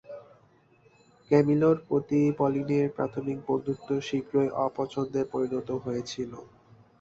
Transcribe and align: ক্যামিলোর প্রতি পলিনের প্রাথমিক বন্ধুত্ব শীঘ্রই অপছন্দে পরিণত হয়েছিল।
ক্যামিলোর 1.31 1.77
প্রতি 1.87 2.21
পলিনের 2.39 2.85
প্রাথমিক 2.97 3.37
বন্ধুত্ব 3.47 3.89
শীঘ্রই 4.07 4.49
অপছন্দে 4.65 5.21
পরিণত 5.33 5.69
হয়েছিল। 5.83 6.31